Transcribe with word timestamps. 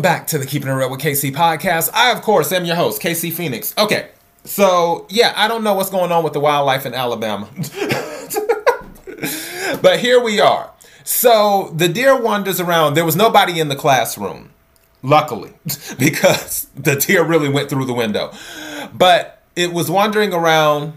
Welcome 0.00 0.18
back 0.18 0.26
to 0.28 0.38
the 0.38 0.46
Keeping 0.46 0.70
It 0.70 0.72
Real 0.72 0.90
with 0.90 1.00
KC 1.00 1.30
podcast. 1.30 1.90
I, 1.92 2.10
of 2.10 2.22
course, 2.22 2.50
am 2.52 2.64
your 2.64 2.74
host, 2.74 3.02
KC 3.02 3.34
Phoenix. 3.34 3.74
Okay, 3.76 4.08
so 4.44 5.04
yeah, 5.10 5.34
I 5.36 5.46
don't 5.46 5.62
know 5.62 5.74
what's 5.74 5.90
going 5.90 6.10
on 6.10 6.24
with 6.24 6.32
the 6.32 6.40
wildlife 6.40 6.86
in 6.86 6.94
Alabama, 6.94 7.50
but 9.82 10.00
here 10.00 10.18
we 10.18 10.40
are. 10.40 10.70
So 11.04 11.70
the 11.76 11.86
deer 11.86 12.18
wanders 12.18 12.60
around. 12.60 12.94
There 12.94 13.04
was 13.04 13.14
nobody 13.14 13.60
in 13.60 13.68
the 13.68 13.76
classroom, 13.76 14.48
luckily, 15.02 15.52
because 15.98 16.68
the 16.74 16.96
deer 16.96 17.22
really 17.22 17.50
went 17.50 17.68
through 17.68 17.84
the 17.84 17.92
window. 17.92 18.32
But 18.94 19.42
it 19.54 19.70
was 19.70 19.90
wandering 19.90 20.32
around 20.32 20.94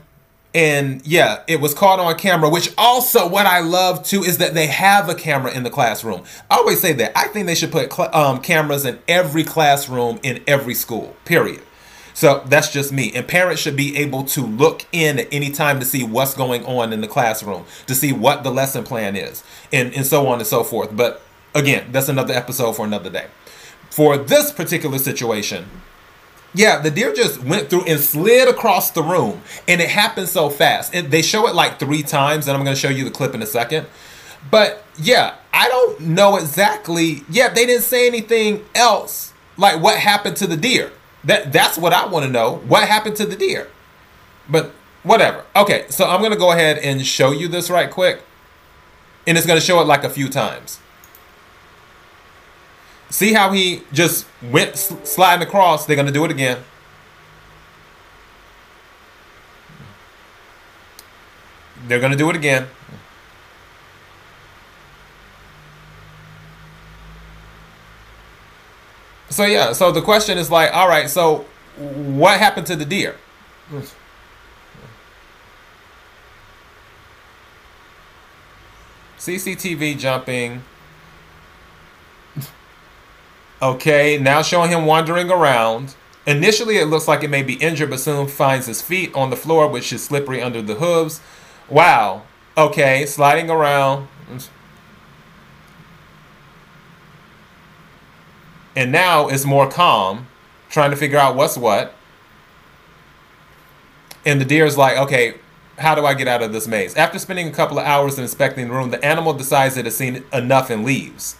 and 0.53 1.05
yeah, 1.05 1.43
it 1.47 1.59
was 1.59 1.73
caught 1.73 1.99
on 1.99 2.15
camera, 2.17 2.49
which 2.49 2.71
also 2.77 3.27
what 3.27 3.45
I 3.45 3.59
love 3.59 4.03
too 4.03 4.23
is 4.23 4.37
that 4.37 4.53
they 4.53 4.67
have 4.67 5.09
a 5.09 5.15
camera 5.15 5.51
in 5.51 5.63
the 5.63 5.69
classroom. 5.69 6.23
I 6.49 6.57
always 6.57 6.79
say 6.79 6.93
that. 6.93 7.17
I 7.17 7.27
think 7.27 7.47
they 7.47 7.55
should 7.55 7.71
put 7.71 7.91
cl- 7.91 8.13
um, 8.15 8.39
cameras 8.41 8.85
in 8.85 8.99
every 9.07 9.43
classroom 9.43 10.19
in 10.21 10.43
every 10.47 10.75
school, 10.75 11.15
period. 11.25 11.63
So 12.13 12.43
that's 12.45 12.71
just 12.71 12.91
me. 12.91 13.11
And 13.15 13.27
parents 13.27 13.61
should 13.61 13.75
be 13.75 13.97
able 13.97 14.23
to 14.25 14.41
look 14.41 14.85
in 14.91 15.19
at 15.19 15.27
any 15.31 15.49
time 15.49 15.79
to 15.79 15.85
see 15.85 16.03
what's 16.03 16.35
going 16.35 16.63
on 16.65 16.93
in 16.93 17.01
the 17.01 17.07
classroom, 17.07 17.65
to 17.87 17.95
see 17.95 18.13
what 18.13 18.43
the 18.43 18.51
lesson 18.51 18.83
plan 18.83 19.15
is, 19.15 19.43
and, 19.71 19.91
and 19.95 20.05
so 20.05 20.27
on 20.27 20.37
and 20.37 20.47
so 20.47 20.63
forth. 20.63 20.95
But 20.95 21.23
again, 21.55 21.91
that's 21.91 22.09
another 22.09 22.33
episode 22.35 22.73
for 22.73 22.85
another 22.85 23.09
day. 23.09 23.27
For 23.89 24.17
this 24.17 24.51
particular 24.51 24.99
situation, 24.99 25.65
yeah, 26.53 26.79
the 26.79 26.91
deer 26.91 27.13
just 27.13 27.43
went 27.43 27.69
through 27.69 27.85
and 27.85 27.99
slid 27.99 28.47
across 28.47 28.91
the 28.91 29.01
room, 29.01 29.41
and 29.67 29.81
it 29.81 29.89
happened 29.89 30.29
so 30.29 30.49
fast. 30.49 30.93
And 30.93 31.09
they 31.09 31.21
show 31.21 31.47
it 31.47 31.55
like 31.55 31.79
three 31.79 32.03
times, 32.03 32.47
and 32.47 32.55
I'm 32.55 32.63
going 32.63 32.75
to 32.75 32.79
show 32.79 32.89
you 32.89 33.03
the 33.03 33.11
clip 33.11 33.33
in 33.33 33.41
a 33.41 33.47
second. 33.47 33.87
But 34.51 34.83
yeah, 34.97 35.35
I 35.51 35.67
don't 35.67 36.01
know 36.01 36.37
exactly. 36.37 37.23
Yeah, 37.29 37.49
they 37.49 37.65
didn't 37.65 37.83
say 37.83 38.07
anything 38.07 38.65
else. 38.75 39.33
Like 39.57 39.81
what 39.81 39.97
happened 39.97 40.37
to 40.37 40.47
the 40.47 40.57
deer? 40.57 40.91
That 41.23 41.53
that's 41.53 41.77
what 41.77 41.93
I 41.93 42.05
want 42.05 42.25
to 42.25 42.31
know. 42.31 42.57
What 42.67 42.87
happened 42.87 43.15
to 43.17 43.25
the 43.25 43.35
deer? 43.35 43.69
But 44.49 44.71
whatever. 45.03 45.45
Okay, 45.55 45.85
so 45.89 46.05
I'm 46.07 46.19
going 46.19 46.33
to 46.33 46.37
go 46.37 46.51
ahead 46.51 46.77
and 46.79 47.05
show 47.05 47.31
you 47.31 47.47
this 47.47 47.69
right 47.69 47.89
quick, 47.89 48.21
and 49.25 49.37
it's 49.37 49.47
going 49.47 49.59
to 49.59 49.65
show 49.65 49.79
it 49.79 49.85
like 49.85 50.03
a 50.03 50.09
few 50.09 50.27
times. 50.27 50.79
See 53.13 53.31
how 53.31 53.51
he 53.51 53.83
just 53.93 54.25
went 54.41 54.75
sliding 54.75 55.47
across? 55.47 55.85
They're 55.85 55.95
going 55.95 56.07
to 56.07 56.11
do 56.11 56.25
it 56.25 56.31
again. 56.31 56.63
They're 61.87 61.99
going 61.99 62.11
to 62.11 62.17
do 62.17 62.27
it 62.31 62.35
again. 62.35 62.65
So 69.29 69.45
yeah, 69.45 69.73
so 69.73 69.91
the 69.91 70.01
question 70.01 70.39
is 70.39 70.49
like, 70.49 70.73
all 70.73 70.87
right, 70.87 71.07
so 71.07 71.45
what 71.77 72.39
happened 72.39 72.65
to 72.65 72.75
the 72.75 72.83
deer? 72.83 73.17
CCTV 79.19 79.99
jumping. 79.99 80.63
Okay, 83.63 84.17
now 84.17 84.41
showing 84.41 84.71
him 84.71 84.85
wandering 84.85 85.31
around. 85.31 85.95
Initially, 86.27 86.79
it 86.79 86.87
looks 86.87 87.07
like 87.07 87.23
it 87.23 87.29
may 87.29 87.43
be 87.43 87.53
injured, 87.53 87.91
but 87.91 88.01
soon 88.01 88.27
finds 88.27 88.65
his 88.65 88.81
feet 88.81 89.15
on 89.15 89.29
the 89.29 89.37
floor, 89.37 89.69
which 89.69 89.93
is 89.93 90.03
slippery 90.03 90.41
under 90.41 90.61
the 90.61 90.75
hooves. 90.75 91.21
Wow. 91.69 92.23
Okay, 92.57 93.05
sliding 93.05 93.49
around. 93.49 94.09
And 98.75 98.91
now 98.91 99.29
it's 99.29 99.45
more 99.45 99.69
calm, 99.69 100.27
trying 100.69 100.91
to 100.91 100.97
figure 100.97 101.17
out 101.17 101.37
what's 101.37 101.57
what. 101.57 101.93
And 104.25 104.41
the 104.41 104.45
deer 104.45 104.65
is 104.65 104.77
like, 104.77 104.97
okay, 104.97 105.35
how 105.77 105.95
do 105.95 106.05
I 106.05 106.15
get 106.15 106.27
out 106.27 106.43
of 106.43 106.51
this 106.51 106.67
maze? 106.67 106.95
After 106.95 107.17
spending 107.17 107.47
a 107.47 107.51
couple 107.51 107.79
of 107.79 107.85
hours 107.85 108.19
inspecting 108.19 108.67
the 108.67 108.73
room, 108.73 108.89
the 108.89 109.03
animal 109.05 109.33
decides 109.33 109.77
it 109.77 109.85
has 109.85 109.95
seen 109.95 110.25
enough 110.33 110.69
and 110.69 110.83
leaves. 110.83 111.37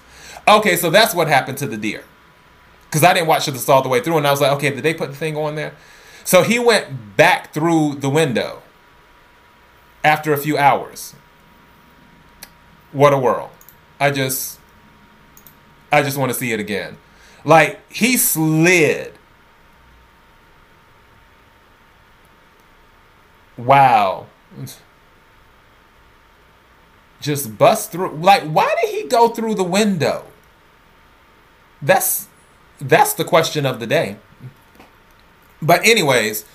Okay, 0.47 0.77
so 0.77 0.89
that's 0.89 1.13
what 1.13 1.27
happened 1.27 1.57
to 1.57 1.67
the 1.67 1.75
deer 1.75 2.05
because 2.93 3.03
I 3.03 3.11
didn't 3.15 3.25
watch 3.25 3.47
it 3.47 3.51
this 3.53 3.67
all 3.67 3.81
the 3.81 3.89
way 3.89 4.01
through, 4.01 4.17
and 4.17 4.27
I 4.27 4.29
was 4.29 4.39
like, 4.39 4.51
okay, 4.51 4.69
did 4.69 4.83
they 4.83 4.93
put 4.93 5.09
the 5.09 5.15
thing 5.15 5.35
on 5.35 5.55
there? 5.55 5.73
So 6.23 6.43
he 6.43 6.59
went 6.59 7.17
back 7.17 7.51
through 7.51 7.95
the 7.95 8.09
window 8.09 8.61
after 10.03 10.31
a 10.31 10.37
few 10.37 10.59
hours. 10.59 11.15
What 12.91 13.11
a 13.11 13.17
world! 13.17 13.49
I 13.99 14.11
just, 14.11 14.59
I 15.91 16.03
just 16.03 16.19
want 16.19 16.31
to 16.31 16.37
see 16.37 16.51
it 16.51 16.59
again. 16.59 16.97
Like 17.43 17.79
he 17.91 18.15
slid. 18.15 19.17
Wow. 23.57 24.27
Just 27.19 27.57
bust 27.57 27.91
through. 27.91 28.17
Like, 28.17 28.43
why 28.43 28.75
did 28.81 28.91
he 28.91 29.07
go 29.07 29.29
through 29.29 29.55
the 29.55 29.63
window? 29.63 30.25
That's 31.81 32.27
that's 32.79 33.13
the 33.13 33.23
question 33.23 33.65
of 33.65 33.79
the 33.79 33.87
day. 33.87 34.17
But, 35.61 35.85
anyways, 35.85 36.45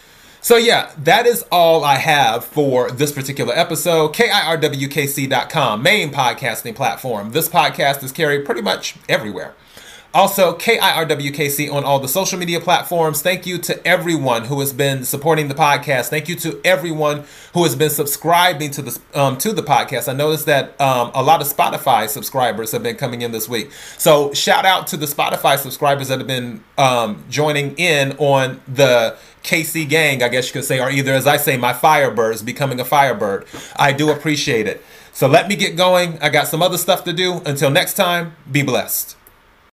so 0.40 0.56
yeah, 0.56 0.92
that 0.98 1.26
is 1.26 1.44
all 1.50 1.84
I 1.84 1.96
have 1.96 2.44
for 2.44 2.90
this 2.90 3.12
particular 3.12 3.52
episode. 3.54 4.14
KIRWKC.com, 4.14 5.82
main 5.82 6.10
podcasting 6.10 6.76
platform. 6.76 7.32
This 7.32 7.48
podcast 7.48 8.02
is 8.04 8.12
carried 8.12 8.44
pretty 8.44 8.62
much 8.62 8.96
everywhere. 9.08 9.54
Also, 10.14 10.56
KIRWKC 10.56 11.70
on 11.70 11.84
all 11.84 11.98
the 11.98 12.08
social 12.08 12.38
media 12.38 12.60
platforms. 12.60 13.20
Thank 13.20 13.46
you 13.46 13.58
to 13.58 13.86
everyone 13.86 14.46
who 14.46 14.58
has 14.60 14.72
been 14.72 15.04
supporting 15.04 15.48
the 15.48 15.54
podcast. 15.54 16.08
Thank 16.08 16.30
you 16.30 16.34
to 16.36 16.58
everyone 16.64 17.24
who 17.52 17.62
has 17.64 17.76
been 17.76 17.90
subscribing 17.90 18.70
to 18.70 18.82
the 18.82 18.98
um, 19.12 19.36
to 19.38 19.52
the 19.52 19.62
podcast. 19.62 20.08
I 20.08 20.14
noticed 20.14 20.46
that 20.46 20.80
um, 20.80 21.10
a 21.14 21.22
lot 21.22 21.42
of 21.42 21.46
Spotify 21.46 22.08
subscribers 22.08 22.72
have 22.72 22.82
been 22.82 22.96
coming 22.96 23.20
in 23.20 23.32
this 23.32 23.50
week. 23.50 23.70
So 23.98 24.32
shout 24.32 24.64
out 24.64 24.86
to 24.88 24.96
the 24.96 25.04
Spotify 25.04 25.58
subscribers 25.58 26.08
that 26.08 26.18
have 26.18 26.26
been 26.26 26.64
um, 26.78 27.22
joining 27.28 27.76
in 27.76 28.12
on 28.12 28.62
the 28.66 29.14
KC 29.44 29.86
gang, 29.86 30.22
I 30.22 30.28
guess 30.28 30.48
you 30.48 30.54
could 30.54 30.64
say, 30.64 30.80
or 30.80 30.90
either 30.90 31.12
as 31.12 31.26
I 31.26 31.36
say, 31.36 31.58
my 31.58 31.74
Firebirds 31.74 32.42
becoming 32.42 32.80
a 32.80 32.84
Firebird. 32.84 33.46
I 33.76 33.92
do 33.92 34.10
appreciate 34.10 34.66
it. 34.66 34.82
So 35.12 35.28
let 35.28 35.48
me 35.48 35.56
get 35.56 35.76
going. 35.76 36.18
I 36.22 36.30
got 36.30 36.48
some 36.48 36.62
other 36.62 36.78
stuff 36.78 37.04
to 37.04 37.12
do. 37.12 37.42
Until 37.44 37.70
next 37.70 37.94
time, 37.94 38.36
be 38.50 38.62
blessed. 38.62 39.16